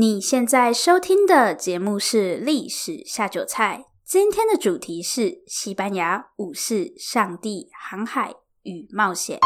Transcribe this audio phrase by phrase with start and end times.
[0.00, 8.32] 你现在收听的节目是《历史下酒菜》，今天的主题是西班牙武士、上帝、航海
[8.62, 9.40] 与冒险。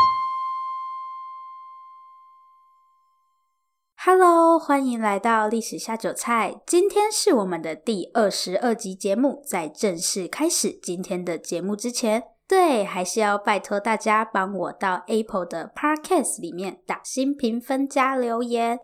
[3.97, 9.43] Hello，欢迎来到《历史下酒菜》，今天是我们的第二十二集节目。
[9.49, 18.81] 在正式开始今天的节目之前，对，还是要拜托大家帮我到 Apple 的 Podcast 里面打新评分加留言。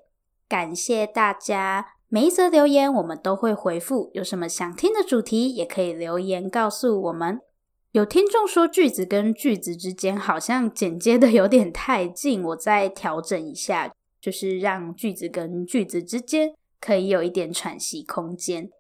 [0.48, 4.10] 感谢大家，每一则留言我们都会回复。
[4.14, 7.40] 有什么想听的主题，也可以留言告诉我们。
[7.92, 18.70] 有听众说句子跟句子之间好像剪接的有点太近，我再调整一下，就是让句子跟句子之间可以有一点喘息空间，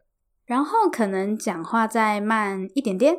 [0.46, 3.16] 然后可能讲话再慢一点点。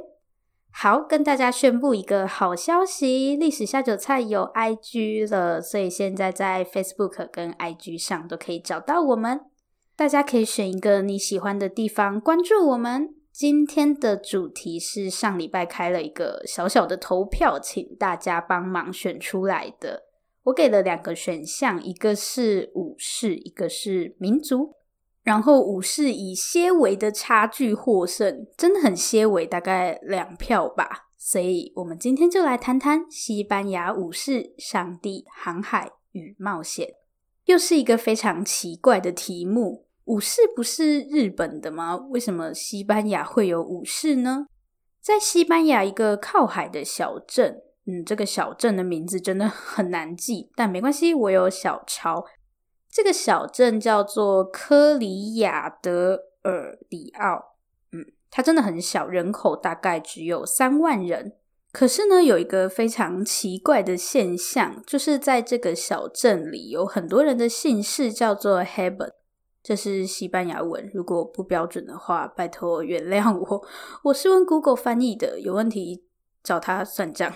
[0.72, 9.42] 好，跟大家宣布一个好消息，历史下酒菜有 IG 了，所以现在在 Facebook 跟 IG 上都可以找到我们。
[9.96, 13.10] 大家可以选一个你喜欢的地方关注我们。
[13.32, 20.04] 今天的主题是上礼拜开了一个小小的投票，请大家帮忙选出来的。
[20.44, 24.76] 我给了两个选项，一个是武士，一个是民族。
[25.30, 31.10] 然后武士以些微的差距获胜，真的很些微，大概两票吧。
[31.20, 36.96] 所以我们今天就来谈谈西班牙武士、上帝、航海与冒险。
[37.46, 39.86] 又是一个非常奇怪的题目。
[40.06, 41.96] 武士不是日本的吗？
[42.10, 44.48] 为什么西班牙会有武士呢？
[45.00, 52.26] 在西班牙一个靠海的小镇，嗯，这个小镇的名字真的很难记，但没关系，我有小抄。
[52.92, 57.56] 这个小镇叫做科里亚德尔里奥，
[57.92, 61.34] 嗯，它真的很小，人口大概只有三万人。
[61.72, 69.12] 可是呢，有一个非常奇怪的现象，就是在这个小镇里，有很多人的姓氏叫做 Haben，
[69.62, 73.64] 这是西班牙文，如果不标准的话，拜托原谅我。
[74.06, 76.06] 我是问 Google 翻译的，有问题
[76.42, 77.32] 找他算账。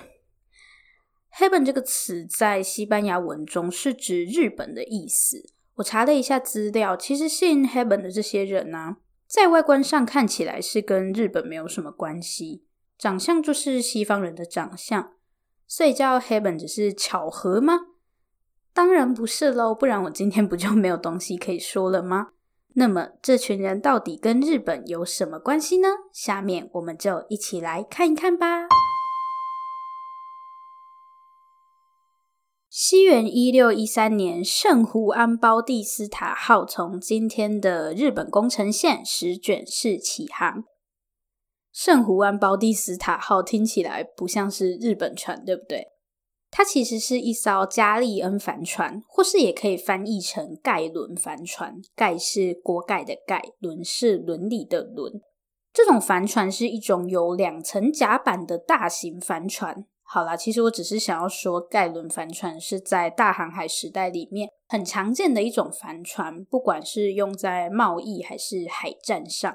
[1.37, 5.43] Heaven 这个词在西班牙文中是指日本的意思。
[5.75, 12.63] 我查了一下资料，其实姓 Heaven 的这些人呢、啊，在外观上看起来是跟日本没有什么关系，
[12.99, 15.13] 长相就是西方人的长相，
[15.67, 17.79] 所以叫 Heaven 只是巧合吗？
[18.71, 22.29] 当然不是喽，不然我今天不就没有东西可以说了吗？
[22.75, 25.87] 那么这群人到底跟日本有什么关系呢？
[26.11, 28.67] 下面我们就一起来看一看吧。
[32.75, 40.63] 西元一六一三年，圣胡安包蒂斯塔号从今天的日本宫城县石卷市启航。
[41.71, 45.89] 圣胡安包蒂斯塔号听起来不像是日本船，对不对？
[46.49, 51.75] 它其实是一艘加利恩帆船，或是也可以翻译成盖伦帆船。
[51.95, 55.21] 盖是锅盖的盖，伦是伦理的伦。
[55.71, 59.85] 这种帆船是一种有两层甲板的大型帆船。
[60.05, 69.51] 好啦，其实我只是想要说，盖伦帆船是在大航海时代里面很常见的一种帆船，不管是用在贸易还是海战上。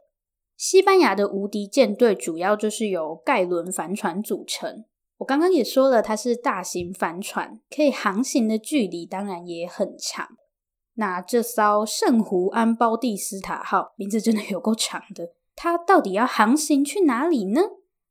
[0.57, 4.85] 西班牙的无敌舰队主要就是由盖伦帆船组成。
[5.19, 10.29] 我刚刚也说了，它是大型帆船，可以航行的距离当然也很长。
[10.95, 17.61] 那这艘圣胡安包蒂斯塔号名字真的有够长的，它到底要航行去哪里呢？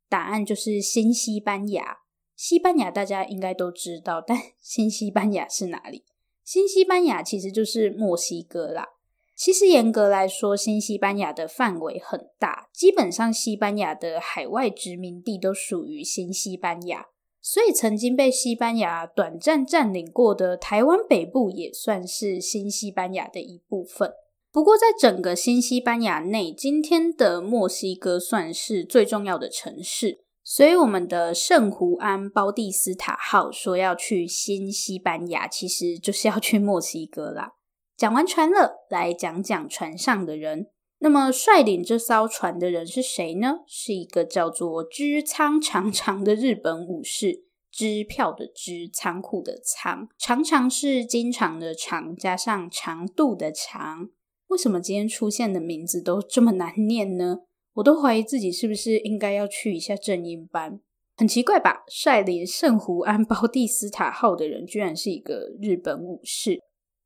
[0.07, 1.97] 答案就是新西班牙。
[2.37, 6.05] 西班牙大家应该都知道，但 新西班牙是哪里？
[6.45, 8.87] 新西班牙其实就是墨西哥啦。
[9.35, 17.07] 其实严格来说，新西班牙的范围很大，基本上西班牙的海外殖民地都属于新西班牙。
[17.41, 24.11] 所以曾经被西班牙短暂占领过的台湾北部也算是新西班牙的一部分。
[24.51, 30.25] 不过在整个新西班牙内，今天的墨西哥算是最重要的城市。
[30.49, 37.55] 所以，我们的圣胡安包蒂斯塔号说要去新西班牙，其实就是要去墨西哥啦。
[37.97, 40.67] 讲完船了，来讲讲船上的人。
[40.99, 43.57] 那么，率领这艘船的人是谁呢？
[43.67, 47.43] 是一个叫做支仓长长的日本武士。
[47.69, 54.07] 支票的支，仓库的仓，长长是经常的长，加上长度的长。
[54.47, 57.39] 为什么今天出现的名字都这么难念呢？
[57.77, 60.79] 我都怀疑自己是不是应该要去一下正音班，
[61.15, 61.83] 很奇怪吧？
[61.87, 66.59] 率领圣胡安包蒂斯塔号的人居然是一个日本武士。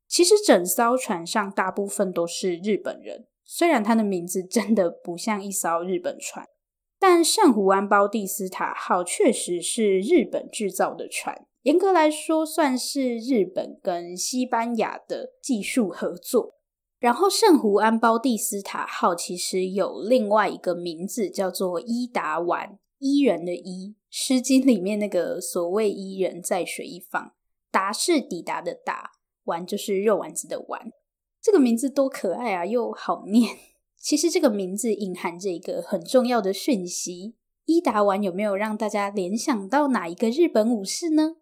[0.08, 6.46] 其实整艘船上大部分都是日本人，虽然他的名字真的不像一艘日本船，
[6.98, 11.46] 但圣胡安包蒂斯塔号确实是日本制造的船。
[11.64, 16.54] 严格来说，算是日本跟西班牙的技术合作。
[17.02, 27.32] 然后圣胡安包蒂斯塔号其实有另外一个名字，叫做伊达丸，伊人的伊，《诗经》里面那个所谓伊人，在水一方，
[27.72, 29.10] 达是抵达的达，
[29.46, 30.92] 丸就是肉丸子的丸。
[31.40, 33.56] 这个名字多可爱啊，又好念。
[33.96, 37.34] 其实这个名字隐含着一个很重要的讯息。
[37.64, 41.34] 伊达丸有没有让大家联想到哪一个日本武士呢？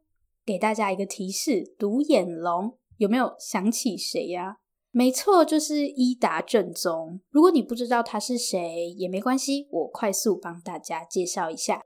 [0.47, 4.60] 给大家一个提示：独眼龙有没有想起谁呀？
[4.93, 7.21] 没错，就是伊达正宗。
[7.31, 11.81] 如果你不知道他是谁也没关系，我快速帮大家介绍一下。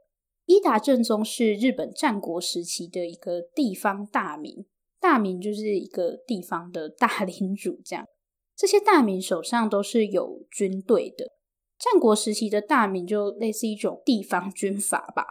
[0.46, 4.64] 伊达正宗是日本战国时期的一个地方大名，
[5.00, 8.06] 大名就是一个地方的大 领主，这样。
[8.56, 11.32] 这些大名手上都是有军队的。
[11.78, 15.26] 战国时期的大名就类似一种地方军阀吧。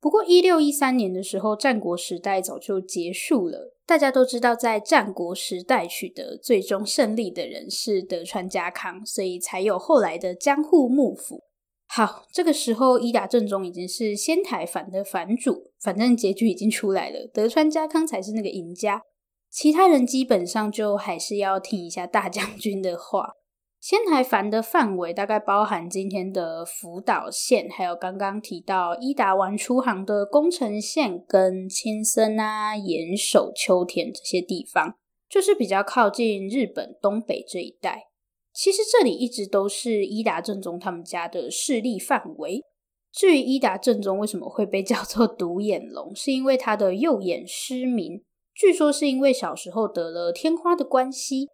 [0.00, 3.74] 不过一六一三年的时候，战国时代早就结束了。
[3.92, 11.42] 大家都知道，在战国时代取得最终胜利的人是德川家康，所以才有后来的江户幕府。
[11.86, 19.02] 好，这个时候伊达政宗已经是仙台藩的藩主，反正结局已经出来了，德川家康才是那个赢家，
[19.50, 23.32] 其他人基本上就还是要听一下大将军的话。
[23.82, 34.94] 仙台藩的范围大概包含今天的福岛县，还有刚刚提到伊达丸出航的宫城县跟青森啊、岩手、秋田这些地方，
[35.28, 38.04] 就是比较靠近日本东北这一带。
[38.52, 42.62] 其实这里一直都是伊达正宗他们家的势力范围。
[43.10, 48.22] 至于伊达正宗为什么会被叫做独眼龙，是因为他的右眼失明，
[48.54, 51.48] 据说是因为小时候得了天花的关系。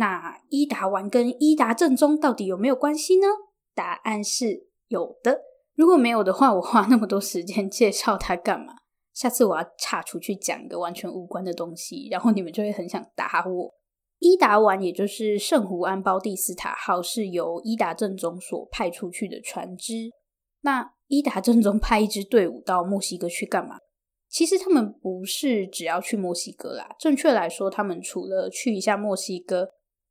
[0.00, 3.26] 那伊达丸跟伊达正宗到底有没有关系呢？
[3.74, 5.42] 答案是有的。
[5.74, 8.76] 如果没有的话，我花那么多时间介绍他干嘛？
[9.12, 13.74] 下次我要岔出去讲一个完全无关的东西，然后你们就会很想打我。
[14.20, 20.10] 伊达丸也就是圣胡安包蒂斯塔号，是由伊达正宗所派出去的船只。
[20.62, 23.76] 那伊达正宗派一支队伍到墨西哥去干嘛？
[24.30, 29.68] 其实他们不是只要去墨西哥啦，正确来说，他们除了去一下墨西哥。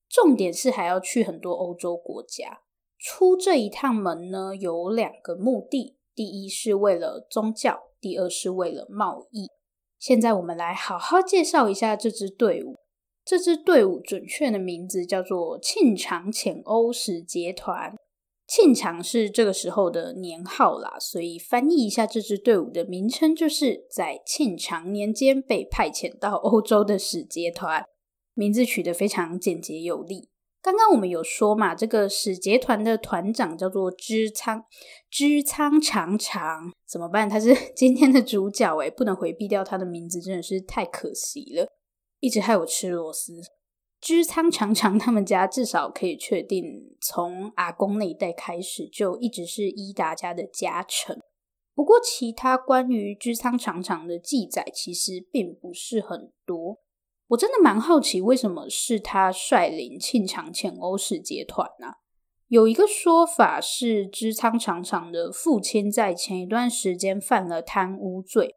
[0.10, 2.62] 重点是还要去很多欧洲国家。
[2.98, 9.48] 出这一趟门呢，有两个目的：第一是为了宗教，第二是为了贸易。
[9.98, 12.76] 现在我们来好好介绍一下这支队伍。
[13.24, 17.96] 这支队伍准确的名字叫做庆长遣欧使节团。
[18.48, 27.86] 庆长是这个时候的年号啦，所以翻译一下这支队伍的名称，就是在庆长年间被派遣到欧洲的使节团。
[28.40, 30.30] 名字取得非常简洁有力。
[30.62, 34.64] 刚刚我们有说嘛，这个使节团的团长叫做织仓
[35.10, 37.30] 织仓长长，怎么办？
[37.30, 41.68] 他是 今天的主角诶，不能回避掉他的名字，真的是太可惜了，
[42.22, 43.34] 一直害我吃螺丝。
[44.00, 51.20] 织仓长长他们家至少可以确定，从阿公那一代开始就一直是伊达家的家臣。
[51.76, 56.80] 不过，其他关于织仓长长的记载其实并不是很多。
[57.30, 61.94] 我真的蛮好奇，为什么是他率领庆长浅欧使节团呢？
[62.48, 68.56] 有一个说法是，织仓长长的父亲在前一段时间犯了贪污罪，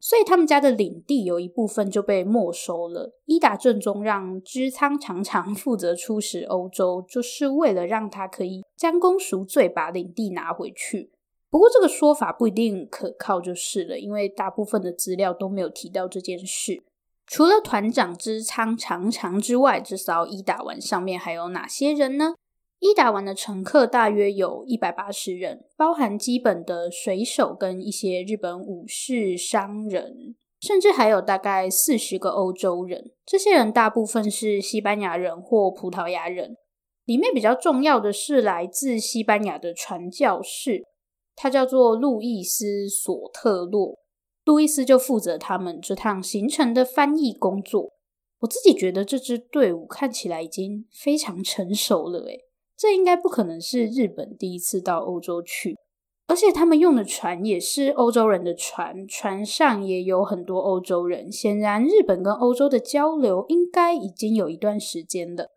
[0.00, 3.14] 所以他们家的领地有一部分就被没收了。
[3.26, 11.12] 伊达正宗让织仓长长负责出使欧洲，就是为了让他可以将功赎罪，把领地拿回去。
[11.50, 16.82] 不过这个说法不一定可靠，就是了，因为大部分的资料都没有提到这件事。
[17.26, 22.34] 除了团长之仓长长之外，这艘伊达丸上面还有哪些人呢？
[22.80, 33.12] 伊达丸的乘客大约有一百八十人，包含基本的水手跟一些日本武士、商人，甚至还有大概四十个欧洲人。
[33.24, 36.56] 这些人大部分是西班牙人或葡萄牙人。
[37.06, 40.82] 里面比较重要的是来自西班牙的传教士，
[41.34, 43.98] 他叫做路易斯·索特洛。
[44.44, 47.92] 路易斯就负责他们这趟行程的翻译工作。
[48.40, 52.40] 我自己觉得这支队伍看起来已经非常成熟了，诶，
[52.76, 55.74] 这应该不可能是日本第一次到欧洲去，
[56.26, 61.32] 而且他们用的船也是欧洲人的船，船上也有很多欧洲人。
[61.32, 65.48] 显然，日本跟欧洲的交流应该已经有一段时间了。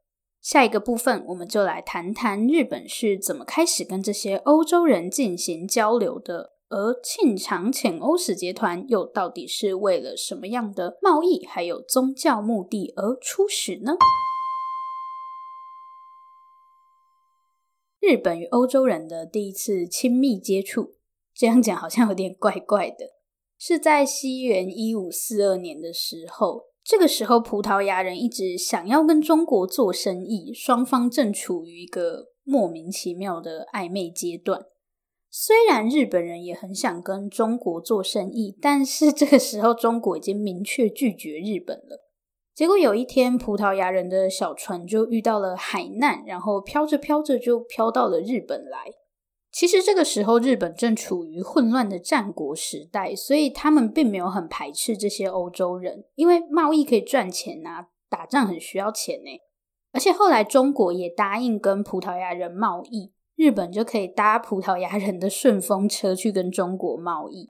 [0.41, 6.51] 下一个部分，我们就来谈谈日本是怎么开始跟这些欧洲人进行交流的。
[6.69, 13.93] 而庆长浅欧使节团又到底是为了什么样的贸易还有宗教目的而出使呢？
[18.01, 20.95] 日本与欧洲人的第一次亲密接触，
[21.33, 23.13] 这样讲好像有点怪怪的，
[23.57, 34.65] 是在西元一五四二年的时候，这个时候，葡萄牙人一直想要跟中国做生意，双方正处于一个莫名其妙的暧昧阶段。
[35.29, 42.05] 虽然日本人也很想跟中国做生意，但是这个时候中国已经明确拒绝日本了。
[42.55, 48.93] 结果有一天，葡萄牙人的小船就遇到了海难，然后飘着飘着就飘到了日本来。
[49.51, 59.29] 其实这个时候日本正处于混乱的战国时代，所以他们并没有很排斥这些欧洲人，因为贸易可以赚钱啊，打仗很需要钱呢。
[59.91, 67.47] 而且后来中国也答应跟葡萄牙人贸易，日本就可以搭葡萄牙人的顺风车去跟中国贸易。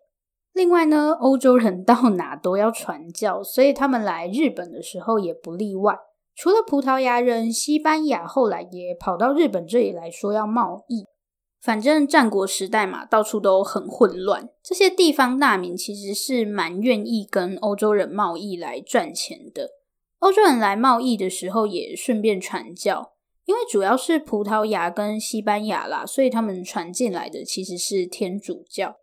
[0.54, 5.98] 另外呢，欧洲人到哪都要传教，所以他们来日本的时候也不例外。
[6.36, 11.06] 除了葡萄牙人，西班牙后来也跑到日本这里来说要贸易。
[11.62, 14.50] 反正战国时代嘛，到处都很混乱。
[14.62, 19.70] 这些地方大名其实是蛮愿意跟欧洲人贸易来赚钱的。
[20.20, 23.14] 欧洲人来贸易的时候也顺便传教，
[23.48, 28.98] 因为主要是葡萄牙跟西班牙啦，所以他们传进来的其实是天主教。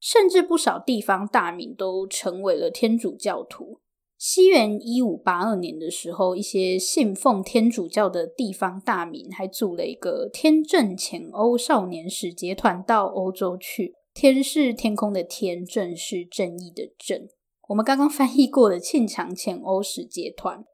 [0.00, 3.80] 甚至不少地方大名都成为了天主教徒。
[4.16, 13.96] 西元一五八二年的时候，一些信奉天主教的地方大名还组了一个天正遣欧少年使节团到欧洲去。
[14.14, 17.28] 天是天空的天，正是正义的正。
[17.68, 20.64] 我们刚刚翻译过的庆长遣欧使节团。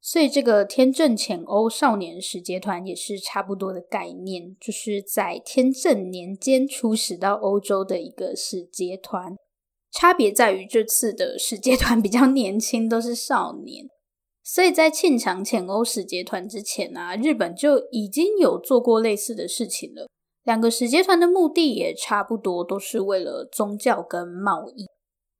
[0.00, 9.36] 所以，这个天正遣欧少年使节团也是差不多的概念，就是在天正年间出使到欧洲的一个使节团。
[9.90, 13.88] 差别在于这次的使节团 比较年轻，都是少年。
[14.44, 20.06] 所以在庆长遣欧使节团之前啊，日本就已经有做过类似的事情了。
[20.44, 24.86] 两个使节团的目的也差不多，都是为了宗教跟贸易。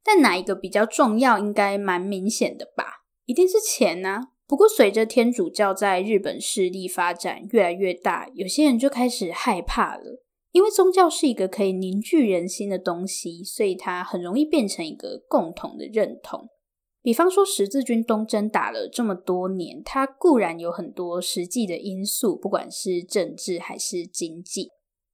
[0.04, 1.38] 但哪一个比较重要？
[1.38, 3.04] 应该蛮明显的吧？
[3.24, 4.32] 一定是钱啊！
[4.48, 10.22] 不过，随着天主教在日本势力发展越来越大，有些人就开始害怕了。
[10.52, 16.48] 因为宗教是一个可以凝聚人心的东西，所以它很容易变成一个共同的认同。
[17.02, 24.70] 比方说，十字军东征打了这么多年，它固然有很多实际的因素，不管是政治还是经济，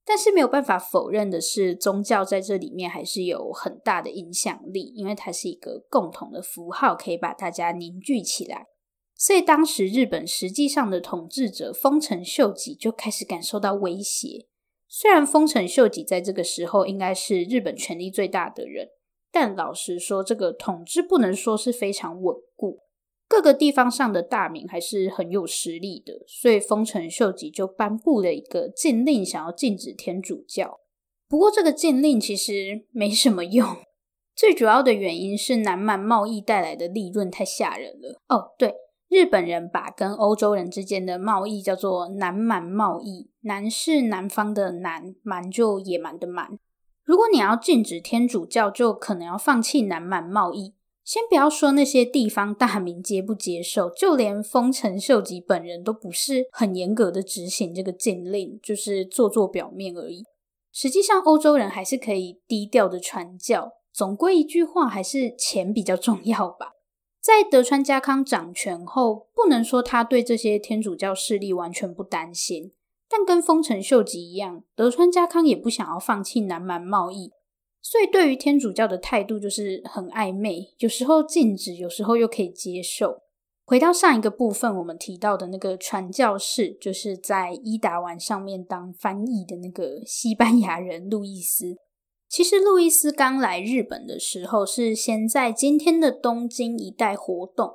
[0.07, 8.67] 但是没有办法否认的是，宗教在这里面还是有很大的影响力，因为它是一个共同的符号，可以把大家凝聚起来。
[9.17, 14.47] 所以当时日本实际上的统治者丰臣秀吉就开始感受到威胁。
[14.89, 18.89] 虽然丰臣秀吉在这个时候应该是日本权力最大的人，
[19.33, 22.81] 但老实说，这个统治不能说是非常稳固。
[23.27, 30.81] 各个地方上的大名还是很有实力的，所以丰臣秀吉就颁布了一个禁令，想要禁止天主教。
[31.29, 33.79] 不过这个禁令其实没什么用，
[34.37, 38.21] 最主要的原因是南蛮贸易带来的利润太吓人了。
[38.29, 38.75] 哦，对。
[39.15, 46.59] 日本人把跟欧洲人之间的贸易叫做南蛮贸易，南是南方的南，蛮就野蛮的蛮。
[47.05, 50.75] 如果你要禁止天主教，就可能要放弃南蛮贸易。
[51.05, 60.25] 先不要说那些地方大名接不接受，就连丰臣秀吉本人都不是很严格的执行这个禁令，就是做做表面而已。
[60.73, 63.75] 实际上，欧洲人还是可以低调的传教。
[63.93, 66.74] 总归一句话，还是钱比较重要吧。
[67.25, 72.73] 在德川家康掌权后，不能说他对这些天主教势力完全不担心，
[73.09, 77.33] 但跟丰臣秀吉一样，德川家康也不想要放弃南蛮贸易，
[77.81, 83.23] 所以对于天主教的态度就是很暧昧，有时候禁止，有时候又可以接受。
[83.65, 91.79] 回到上一个部分，我们提到的那个传教士，就是在伊达丸上面当翻译的那个西班牙人路易斯。
[92.29, 97.75] 其实路易斯刚来日本的时候，是先在今天的东京一带活动，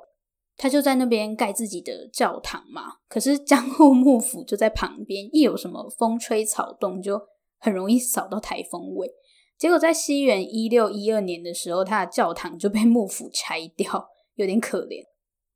[0.56, 2.96] 他就在那边盖自己的教堂嘛。
[3.08, 7.20] 可是江户幕府就在旁边，一有什么风吹草动，就
[7.58, 9.10] 很容易扫到台风尾。
[9.56, 15.04] 结果在西元一六一二年的时候，他的教堂就被幕府拆掉，有点可怜。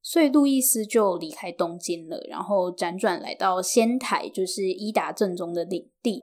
[0.03, 6.23] 所以路易斯就离开东京了，然后辗转来到仙台，就是伊达正宗的领地。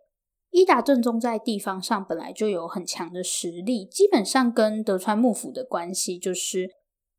[0.52, 6.70] 伊达正宗在地方上本来就有很强的实力，基本上跟德川幕府的关系就是，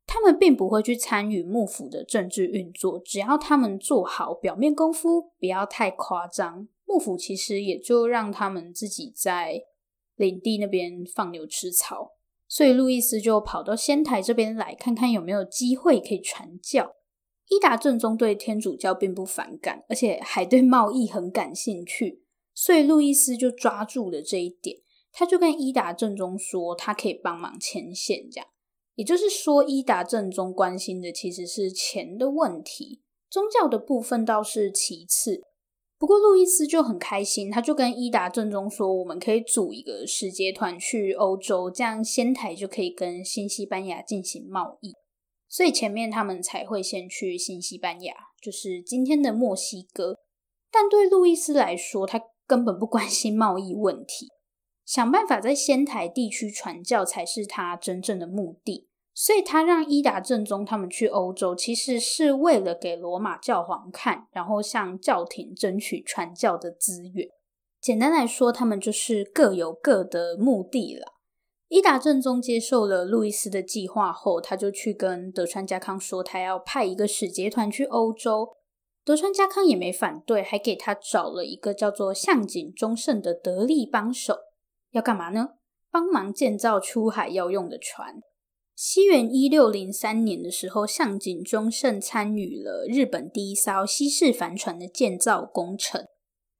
[0.05, 9.63] 他们并不会去参与幕府的政治运作，只要他们做好表面功夫，不要太夸张，幕府其实也就让他们自己在
[10.15, 12.11] 领地那边放牛吃草。
[12.47, 16.93] 所以路易斯就跑到仙台这边来看看有没有机会可以传教。
[17.49, 22.22] 伊达正宗对天主教并不反感，而且还对贸易很感兴趣。
[22.53, 24.77] 所以路易斯就抓住了这一点，
[25.11, 28.47] 他就跟伊达正宗说，他可以帮忙牵线，这样。
[28.95, 35.41] 也就是说，伊达正宗关心的其实是钱的问题，宗教的部分倒是其次。
[35.97, 44.93] 不过路易斯就很开心，他就跟伊达正宗说：“我们可以组一个使节团去欧洲，这样仙台就可以跟新西班牙进行贸易。”
[45.49, 50.17] 所以前面他们才会先去新西班牙，就是今天的墨西哥。
[50.71, 52.19] 但对路易斯来说，他
[52.53, 54.27] 根本不关心贸易问题，
[54.85, 58.87] 想办法在仙台地区传教才是他真正的目的。
[59.15, 67.27] 所以他让伊达政宗他们去欧洲，其实是为了给罗马教皇看，然后向教廷争取传教的资源。
[67.81, 71.13] 简单来说，他们就是各有各的目的了。
[71.69, 78.49] 伊达政宗接受了路易斯的计划后，他就去跟德川家康说，他要派一个使节团去欧洲。
[79.05, 84.37] 德川家康也没反对，还给他找了一个叫做向井忠胜的得力帮手。
[84.91, 85.49] 要干嘛呢？
[85.91, 88.21] 帮忙建造出海要用的船。
[88.75, 96.05] 西元一六零三年的时候，向井忠胜参与了日本第一艘西式帆船的建造工程。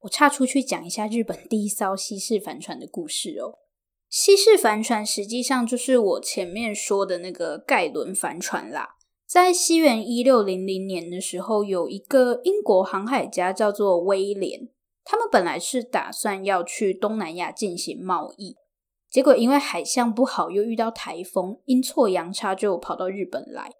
[0.02, 3.58] 我岔出去讲一下日本第一艘西式帆船的故事哦。
[4.08, 8.93] 西式帆船实际上就是我前面说的那个盖伦帆船啦。
[9.34, 14.68] 在西元一六零零年的时候，有一个英国航海家叫做威廉，
[15.02, 18.54] 他们本来是打算要去东南亚进行贸易，
[19.10, 23.72] 结果因为海象不好，又遇到台风，阴错阳差就跑到日本来。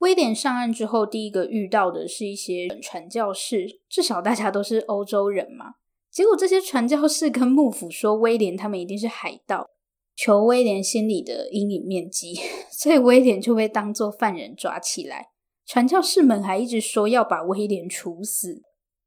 [0.00, 5.76] 威廉上岸之后，第一个遇到的是一些传教士，至少大家都是欧洲人嘛。
[6.10, 9.70] 结果这些传教士跟幕府说，威廉他们一定是海盗。
[10.20, 12.34] 求威廉心里的阴影面积，
[12.72, 15.28] 所以威廉就被当作犯人抓起来。
[15.64, 18.62] 传教士们还一直说要把威廉处死。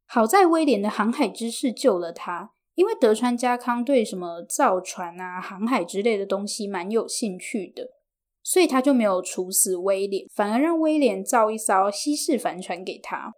[0.06, 7.90] 好在威廉的航海知识救了他，因为德川家康对什么造船啊、航海之类的东西蛮有兴趣的，
[8.42, 13.34] 所以他就没有处死威廉，反而让威廉造一艘西式帆船给他。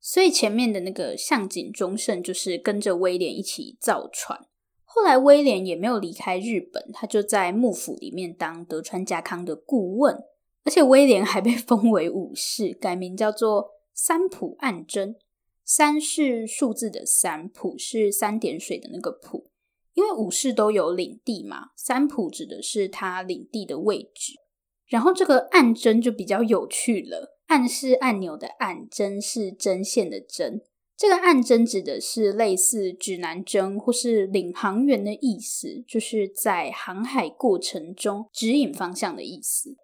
[0.00, 4.46] 所以前面的那个向井忠胜就是跟着威廉一起造船。
[4.90, 10.24] 后来威廉也没有离开日本，他就在幕府里面当德川家康的顾问，
[10.64, 15.16] 而且威廉还被封为武士，改名叫做三浦岸真。
[15.62, 19.50] 三是数字的三，浦是三点水的那个浦。
[19.92, 24.32] 因为武士都有领地嘛，三浦指的是他领地的位置。
[24.86, 30.62] 然后这个岸真就比较有趣了，岸是按钮的岸，真是针线的针。
[30.98, 39.76] 这个暗针指的是类似指南针或是领航员的意思，就是在航海过程中指引方向的意思。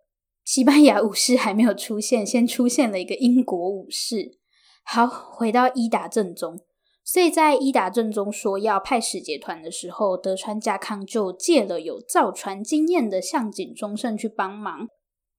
[0.44, 4.40] 西班牙武士还没有出现，先出现了一个英国武士。
[4.83, 6.59] 好，回到伊达政宗，
[7.05, 14.88] 所以在伊达政宗说要派使节团的时候，德川家康就借了有造船经验的向井忠胜去帮忙。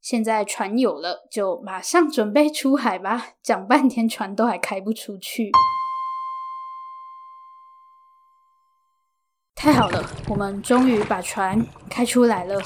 [0.06, 3.30] 现在船有了，就马上准备出海吧。
[3.42, 5.50] 讲半天，船都还开不出去。
[9.56, 12.62] 太好了，我们终于把船开出来了。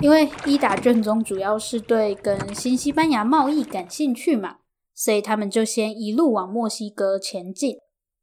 [0.00, 4.60] 因为伊达卷宗主要是对跟新西班牙贸易感兴趣嘛，
[4.94, 7.76] 所以他们就先一路往墨西哥前进。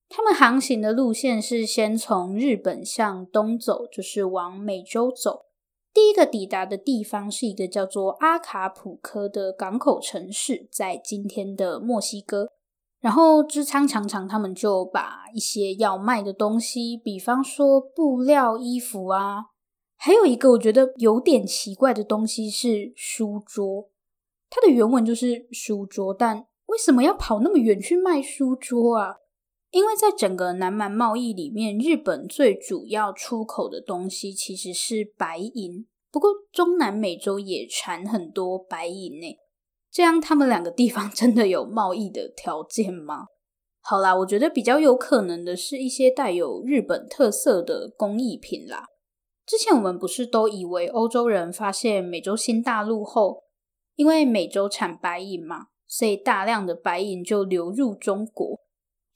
[0.09, 5.44] 他们航行的路线是先从日本向东走，就是往美洲走。
[5.95, 12.49] 第一个抵达的地方是一个叫做阿卡普科的港口城市，在今天的墨西哥。
[12.99, 19.45] 然后支仓常常他们就把一些要卖的东西，比方说布料、衣服啊，
[19.95, 23.89] 还有一个我觉得有点奇怪的东西是书桌。
[24.49, 29.15] 它的原文就是书桌，但为什么要跑那么远去卖书桌啊？
[29.75, 35.85] 因为在整个南蛮贸易里面，日本最主要出口的东西其实是白银。
[36.09, 39.37] 不过中南美洲也产很多白银呢，
[39.91, 43.25] 这样他们两个地方 真的有贸易的条件吗？
[43.81, 48.85] 好啦，我觉得比较有可能的是一些带有日本特色的工艺品啦。
[49.45, 53.43] 之前我们不是都以为欧洲人发现美洲新大陆后，
[53.95, 58.61] 因为美洲产白银嘛，所以大量的白银就流入中国。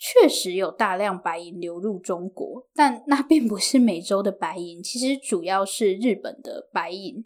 [0.01, 7.21] 确实有大量白银流入中国，但那并不是美洲的白银，其实主要是日本的白银。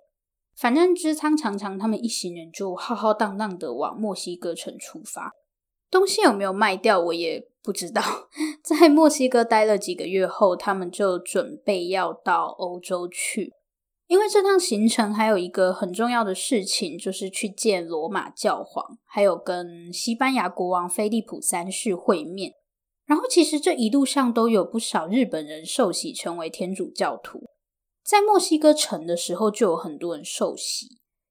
[0.56, 5.32] 反正织仓常常他们一行人就浩浩荡荡的往墨西哥城出发，
[5.92, 8.02] 东西有没有卖掉我也不知道。
[8.64, 13.54] 在墨西哥待了几个月后，他们就准备要到欧洲去，
[14.08, 22.54] 因为这趟行程还有一个很重要的事情，就是去见罗马教皇，还有跟西班牙国王菲利普三世会面。
[23.14, 27.44] 然后，其实这一路上都有不少日本人受洗成为天主教徒。
[28.04, 30.88] 在墨西哥城的时候，就有很多人受洗。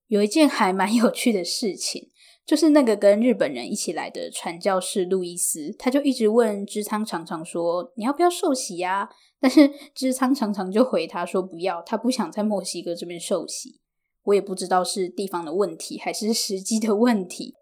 [0.07, 2.11] 有一件还蛮有趣的事情，
[2.47, 9.09] 就是那个跟日本人一起来的传教士路易斯，他就一直问支仓常常说：“你要不要受洗呀？”
[9.43, 13.81] 但是支仓常常就回他说：“不要，他不想在墨西哥这边受洗。”
[14.23, 17.57] 我也不知道是地方的问题还是时机的问题，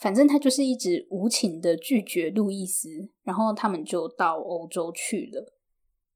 [0.00, 5.52] 反正他就是一直无情的拒绝路易斯，然后他们就到欧洲去了。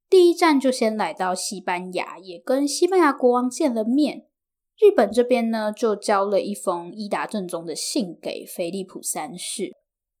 [0.09, 4.25] 第一站就先来到西班牙，也跟西班牙国王见了面。
[4.79, 9.75] 日本这边呢，就交了一封伊达正宗的信给菲利普三世，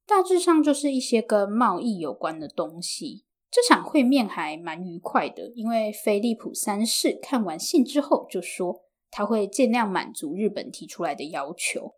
[0.05, 3.25] 大致上就是一些跟贸易有关的东西。
[3.49, 8.83] 这场会面还蛮愉快的，因为菲利普三世看完信之后就说。
[9.11, 11.93] 他会尽量满足日本提出来的要求，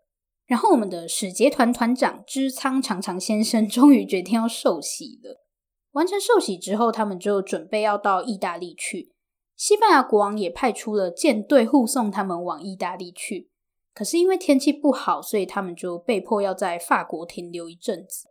[0.48, 5.44] 然后我们的使节团团长织仓长长先生终于决定要受洗了。
[5.92, 9.14] 完成受洗之后，他们就准备要到意大利去。
[9.56, 13.50] 西班牙国王也派出了舰队护送他们往意大利去。
[13.94, 18.28] 可是因为天气不好，所以他们就被迫要在法国停留一阵子。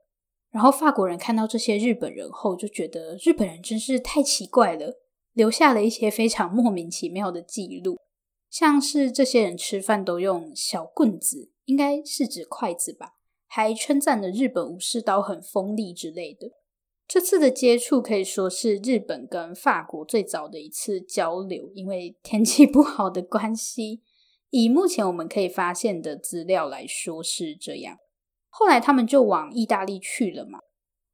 [0.52, 4.94] 然后法国人看到这些日本人后，就觉得日本人真是太奇怪了，
[5.33, 7.98] 留下了一些非常莫名其妙的记录。
[8.48, 13.12] 像是这些人吃饭都用小棍子，应该是指筷子吧，
[13.46, 16.52] 还称赞了日本武士刀很锋利之类的。
[17.07, 24.02] 这次的接触可以说是日本跟法国最早的一次交流，因为天气不好的关系。
[24.50, 27.98] 以目前我们可以发现的资料来说是这样。
[28.48, 30.61] 后来他们就往意大利去了嘛，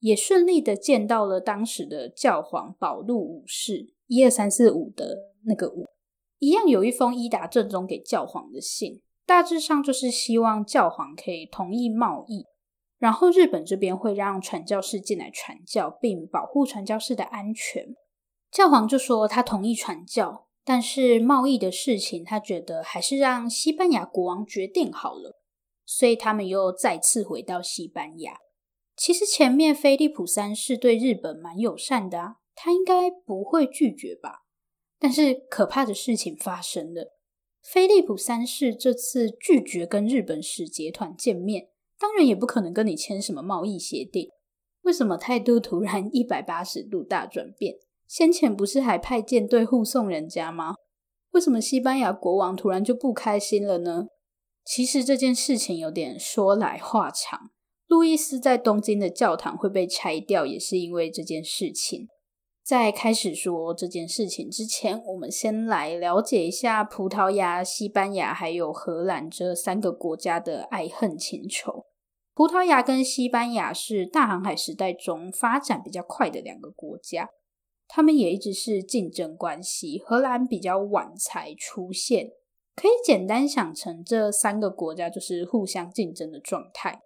[0.01, 5.87] 也顺利的见到了当时的教皇保禄五世，一二三四五的那个五。
[6.39, 12.45] 一样有一封伊达正宗给教皇的信，大致上就是希望教皇可以同意贸易，
[12.99, 17.97] 然后日本这边会让传教士进来传教，并保护传教士的安全。
[18.51, 25.41] 教皇就说他同意传教，但是贸易的事情他觉得还是让西班牙国王决定好了，
[25.87, 28.37] 所以他们又再次回到西班牙。
[28.95, 34.41] 其实前面菲利普三世对日本蛮友善的啊，他应该不会拒绝吧？
[34.99, 37.15] 但是可怕的事情发生了，
[37.63, 44.29] 菲利普三世这次拒绝跟日本使节团见面，当然也不可能跟你签什么贸易协定。
[44.83, 47.77] 为什么态度突然一百八十度大转变？
[48.09, 50.75] 先前不是还派舰队护送人家吗？
[51.31, 54.09] 为什么西班牙国王突然就不开心了呢？
[54.65, 57.51] 其实这件事情有点说来话长。
[57.87, 62.09] 路易斯在东京的教堂会被拆掉，也是因为这件事情。
[62.65, 71.87] 在开始说这件事情之前，我们先来了解一下葡萄牙、西班牙还有荷兰这三个国家的爱恨情仇。
[72.35, 77.29] 葡萄牙跟西班牙是大航海时代中发展比较快的两个国家，
[77.89, 79.99] 他们也一直是竞争关系。
[79.99, 82.31] 荷兰比较晚才出现，
[82.75, 87.03] 可以简单想成这三个国家就是互相竞争的状态。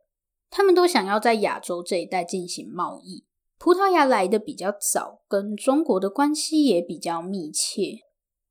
[0.49, 3.26] 他们都想要在亚洲这一带进行贸易。
[3.59, 8.01] 葡萄牙来的比较早，跟中国的关系也比较密切。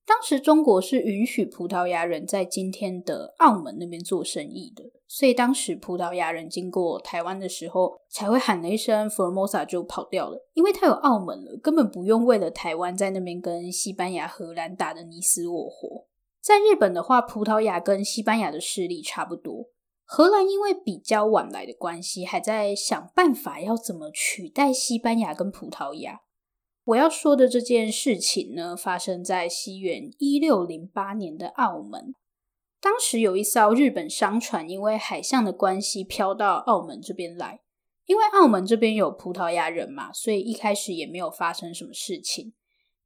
[0.05, 16.05] 当时中国是允许葡萄牙人在今天的澳门那边做生意的，所以当时葡萄牙人经过台湾的时候，才会喊了一声 Formosa 就跑掉了，因为他有澳门了，根本不用为了台湾在那边跟西班牙、荷兰打得你死我活。
[16.39, 19.69] 在日本的话，葡萄牙跟西班牙的势力差不多。
[20.07, 26.21] 荷兰因为比较晚来的关系，还在想办法要怎么取代西班牙跟葡萄牙。
[26.85, 32.13] 我要说的这件事情呢，发生在西元一六零八年的澳门。
[32.79, 37.61] 当时有一艘日本商船，因为海象的关系，飘到澳门这边来。
[38.05, 42.53] 因为澳门这边有葡萄牙人嘛，所以一开始也没有发生什么事情。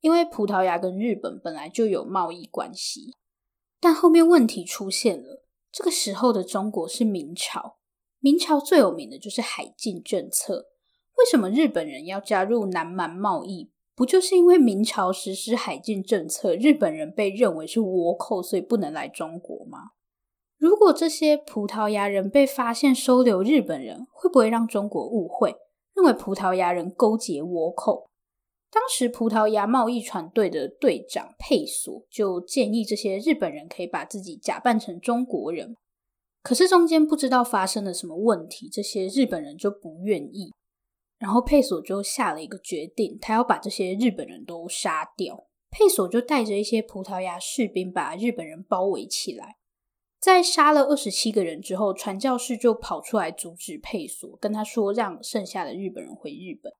[0.01, 3.15] 因为葡萄牙跟日本本来就有贸易关系，
[3.79, 5.45] 但后面问题出现了。
[5.71, 7.77] 这个时候的中国是明朝，
[8.19, 10.65] 明朝最有名的就是海禁政策。
[11.17, 13.71] 为什么日本人要加入南蛮贸易？
[13.95, 19.91] 不就是因为明朝实施海禁政策，日本人被认为是倭寇，所以不能来中国吗？
[20.57, 25.55] 如果这些葡萄牙人被发现收留日本人，会不会让中国误会，
[25.93, 28.09] 认为葡萄牙人勾结倭寇？
[28.71, 35.75] 当时葡萄牙贸易船队的队长佩索就建议这些日本人可以把自己假扮成中国人，
[36.43, 40.53] 可是中间不知道发生了什么问题，这些日本人就不愿意，
[41.17, 45.47] 然后佩索就下了一个决定，他要把这些日本人都杀掉。
[45.71, 49.57] 佩索就带着一些葡萄牙士兵把日本人包围起来，
[50.19, 56.71] 在杀了二十七个人之后，传教士就跑出来阻止佩索，跟他说让剩下的日本人回日本。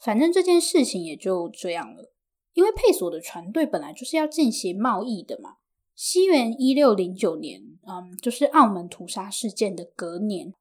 [0.00, 2.12] 反正这件事情也就这样了，
[2.54, 5.56] 因为佩索的船队本来就是要进行贸易的嘛。
[5.94, 10.54] 西元一六零九年，嗯，就是澳门屠杀事件的隔年，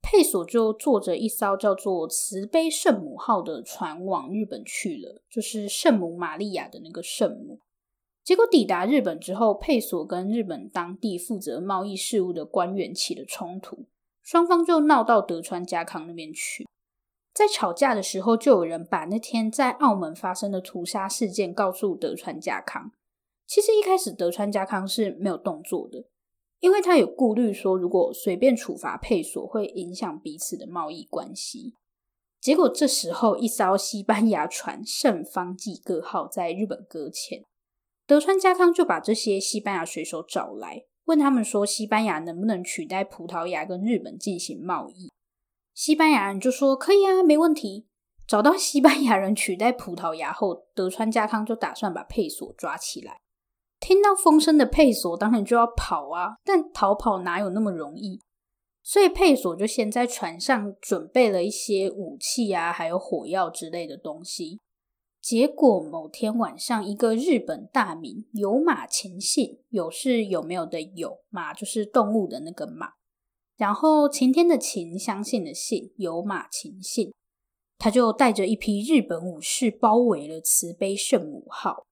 [0.00, 7.60] 佩索就坐着一艘叫做“慈悲圣母号”的船往日本去了，就是圣母玛利亚的那个圣母。
[8.24, 13.84] 结果抵达日本之后，佩索跟日本当地负责贸易事务的官员起了冲突，
[14.22, 16.66] 双方就闹到德川家康那边去。
[17.40, 22.92] 在吵架的时候，就有人把那天在澳门发生的屠杀事件告诉德川家康。
[23.46, 26.04] 其实一开始德川家康是没有动作的，
[26.58, 31.76] 因为他有顾虑说，如果随便处罚佩索，会影响彼此的贸易关系。
[32.42, 37.46] 结果这时候，一艘西班牙船“圣方济各号”在日本搁浅，
[38.06, 45.10] 德川家康就把这些西班牙水手找来，问他们说，西班牙能不能取代葡萄牙跟日本进行贸易？
[45.80, 47.86] 西班牙人就说可以啊，没问题。
[48.26, 53.22] 找到西班牙人取代葡萄牙后，德川家康就打算把佩索抓起来。
[53.80, 58.20] 听到风声的佩索当然就要跑啊，但逃跑哪有那么容易？
[58.82, 64.60] 所以佩索就先在船上准备了一些武器啊，还有火药之类的东西。
[65.22, 72.99] 结果某天晚上，一个日本大名有马前信，有是有没有的有，马就是动物的那个马。
[73.60, 77.12] 然后晴天的晴，相信的信，有马晴信，
[77.76, 81.84] 他就带着一批日本武士包围了慈悲圣母号。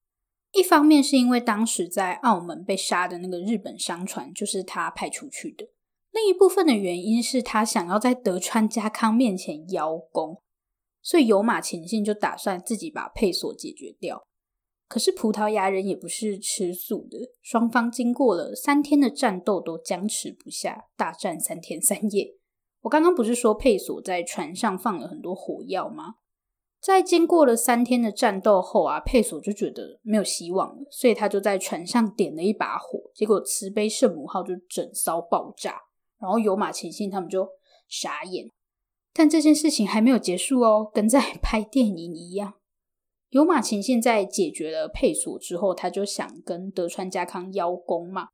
[0.53, 5.69] 一方面是因为当时在澳门被杀的那个日本商船就是他派出去的，
[6.11, 10.41] 另一部分的原因是他想要在德川家康面前邀功，
[11.03, 14.25] 所以有马晴信就打算自己把佩索解决掉。
[14.89, 22.37] 可是葡萄牙人也不是吃素的，双方经过了三天的战斗都僵持不下，大战三天三夜。
[22.81, 26.15] 我刚刚不是说佩索在船上放了很多火药吗？
[26.81, 35.83] 在经过了三天的战斗后啊，佩索就觉得没有希望了，所以他就在船上点了一把火，结果慈悲圣母号就整艘爆炸，
[36.21, 37.49] 然后有马前信他们就
[37.89, 38.51] 傻眼。
[39.13, 42.55] 但这件事情还没有结束哦，跟在 拍电影一样。
[43.31, 48.29] 有马晴信在解决了佩索之后，他就想跟德川家康邀功嘛，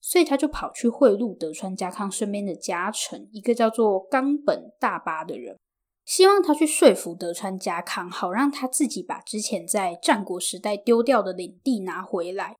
[0.00, 5.58] 所以他就跑去贿赂德川家康身边的家臣，一个叫做冈本大八的人，
[6.04, 12.54] 希望他去说服德川家康，好让他自己把之前在战国时代丢掉的领地拿回来。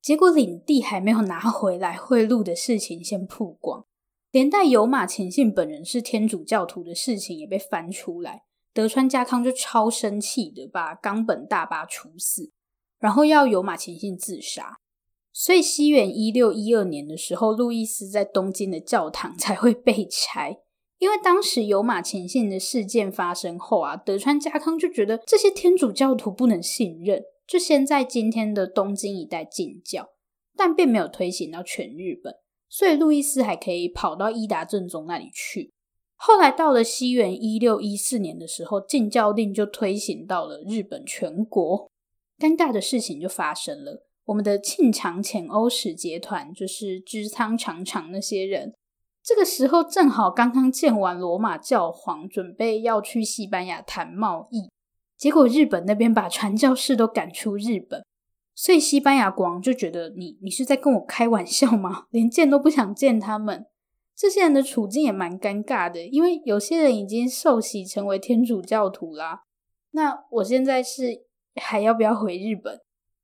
[0.00, 3.84] 结果领地还没有拿回来，贿赂的事情先曝光，
[4.30, 8.44] 连带有马晴信本人是天主教徒的事情也被翻出来。
[8.74, 12.50] 德川家康就超生气的把冈本大八处死，
[12.98, 14.76] 然后要有马前信自杀。
[15.32, 20.58] 所以西元一六一二年的时候，路易斯在东京的教堂才会被拆。
[20.98, 30.10] 因为当时有马前信的事件发生后啊，德川家康就觉得这些天主教徒不能信任，就先在今天的东京一带禁教，
[30.56, 32.34] 但并没有推行到全日本。
[32.68, 35.72] 所以路易斯还可以跑到伊达正宗那里去。
[36.24, 41.90] 后来到了西元一六一四年的时候，禁教令就推行到了日本全国。
[42.38, 48.72] 尴尬的事情就发生了，我们的庆长遣欧使节团，就是织仓长长那些人，
[49.20, 54.70] 这个时候正好刚刚见完罗马教皇，准备要去西班牙谈贸易，
[55.16, 58.04] 结果日本那边把传教士都赶出日本，
[58.54, 62.04] 所以西班牙国王就觉得你你是在跟我开玩笑吗？
[62.14, 63.66] 连见都不想见他们。
[64.22, 69.42] 这些人的处境也蛮尴尬的，因为有些人已经受洗成为天主教徒啦。
[69.90, 71.24] 那我现在是
[71.56, 72.80] 还要不要回日本？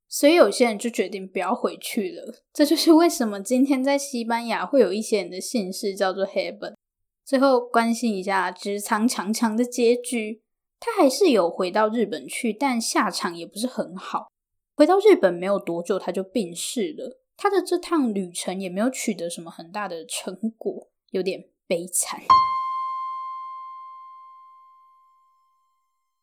[0.09, 2.43] 所以有些人就决定不要回去了。
[2.51, 6.75] 这就是为什么今天在西班牙会有一些人的姓氏叫做黑本。
[7.23, 10.41] 最后关心一下直仓强强的结局，
[10.81, 14.27] 他还是有回到日本去，但下场也不是很好。
[14.75, 17.18] 回到日本没有多久，他就病逝了。
[17.41, 22.19] 他的这趟旅程也没有取得什么很大的成果，有点悲惨。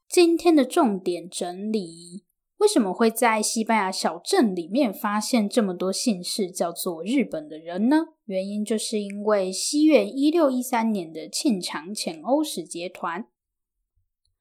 [0.07, 2.27] 今天的重点整理：
[2.59, 8.09] 为什么会在西班牙小镇里面发现这么多姓氏叫做日本的人呢？
[8.27, 13.27] 原因就是因为西元一六一三年的庆长遣欧使节团，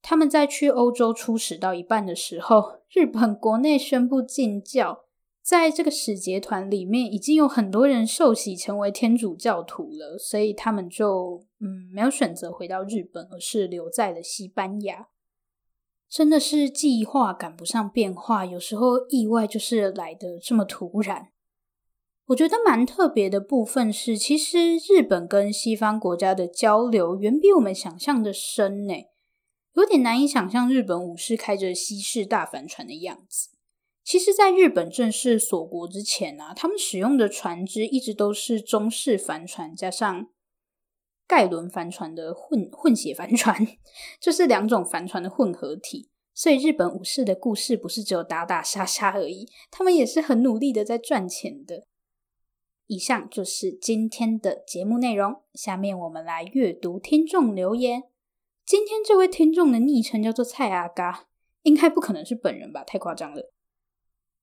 [0.02, 5.05] 他们在去欧洲出使到一半的时候，日本国内宣布禁教。
[5.46, 15.08] 在这个使节团里面，已经有很多人受洗成为天主教徒了，所以他们就嗯没有选择回到日本，而是留在了西班牙。
[16.10, 21.28] 真的是计划赶不上变化，有时候意外就是来得这么突然。
[22.26, 28.94] 我觉得蛮特别的部分是，其实日本跟西方国家的交流远比我们想象的深呢，
[29.76, 33.50] 有点难以想象日本武士开着西式大帆船的样子。
[34.06, 40.28] 其实，在日本正式锁国之前啊，他们使用的船只一直都是中式帆船加上
[41.28, 43.68] 盖伦帆船的混混血帆船，
[44.22, 46.12] 就是两种帆船的混合体。
[46.36, 51.88] 所以，日本武士的故事不是只有打打杀杀而已，他们也是很努力的在赚钱的。
[52.86, 58.04] 以上就是今天的节目内容，下面我们来阅读听众留言。
[58.64, 61.26] 今天这位听众的昵称叫做蔡阿嘎，
[61.64, 62.84] 应该不可能是本人吧？
[62.84, 63.55] 太夸张了。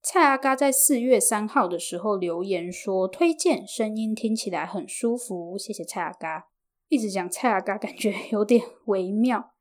[0.04, 6.48] 蔡阿嘎在四月三号的时候留言说，推荐声音听起来很舒服，谢谢蔡阿嘎。
[6.88, 9.52] 一直讲蔡阿嘎，感觉 有点微妙。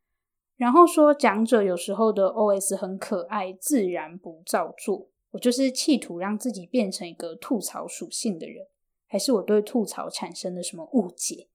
[0.58, 5.10] 然后说讲者有时候的 OS 很可爱，自然不造作。
[5.30, 8.66] 我就是企图让自己变成一个吐槽属性的人，
[9.08, 11.50] 还是我对吐槽产生了什么误解？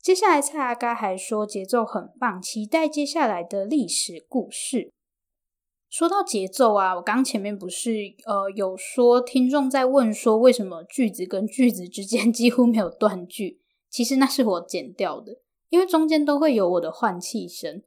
[0.00, 4.92] 接下来蔡阿嘎还说节奏很棒，期待接下来的历史故事。
[5.88, 7.90] 说到节奏啊，我刚前面不是
[8.26, 13.62] 呃有说听众在问说为什么句子跟句子之间 几乎没有断句？
[13.88, 17.82] 其实那是我剪掉的，因为中间都会有我的换气声。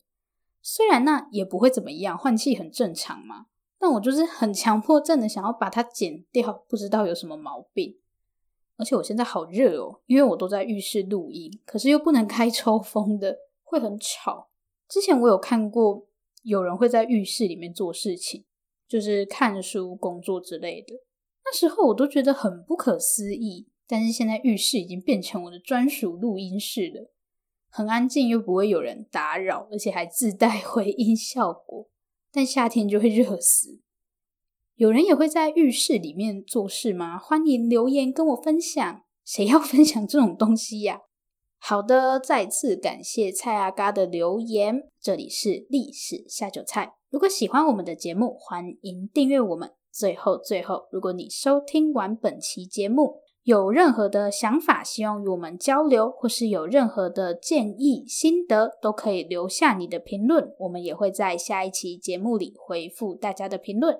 [0.64, 3.46] 虽然那也不会怎么样，换气很正常嘛。
[3.78, 8.00] 但我就是很强迫症的想要把它剪掉，不知道有什么毛病。
[8.78, 14.50] 而且我现在好热哦，因为我都在浴室录音，可是又不能开 抽风的，会很吵。
[14.90, 16.08] 之前我有看过。
[16.42, 18.46] 有人会在浴室里面做事情，
[18.88, 20.96] 就是看书、工作之类的。
[21.46, 27.12] 那时候我都觉得很不可思议，但是现在浴室已经变成我的专属录音室了，
[27.70, 31.90] 很安静又不会有人打扰，而且还自带 回音效果。
[32.32, 33.82] 但夏天就会热死。
[34.76, 37.18] 有人也会在浴室里面做事吗？
[37.18, 39.04] 欢迎留言跟我分享。
[39.24, 41.02] 谁要分享这种东西呀？
[41.64, 44.90] 好的，再次感谢蔡阿嘎的留言。
[45.00, 46.96] 这里是历史下酒菜。
[47.12, 49.72] 如果喜欢我们的节目，欢迎订阅我们。
[49.92, 64.00] 最后，最后，如果你收听完本期节目，有任何的想法，希望与我们交流，或是有任何的建议、心得，都可以留下你的评论，我们也会在下一期节目里回复大家的评论。